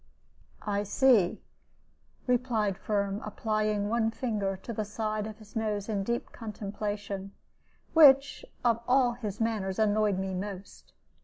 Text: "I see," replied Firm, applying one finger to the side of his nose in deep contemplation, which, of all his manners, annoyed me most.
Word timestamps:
"I 0.65 0.81
see," 0.81 1.43
replied 2.25 2.75
Firm, 2.75 3.21
applying 3.23 3.87
one 3.87 4.09
finger 4.09 4.57
to 4.57 4.73
the 4.73 4.83
side 4.83 5.27
of 5.27 5.37
his 5.37 5.55
nose 5.55 5.87
in 5.87 6.03
deep 6.03 6.31
contemplation, 6.31 7.33
which, 7.93 8.43
of 8.65 8.79
all 8.87 9.11
his 9.11 9.39
manners, 9.39 9.77
annoyed 9.77 10.17
me 10.17 10.33
most. 10.33 10.93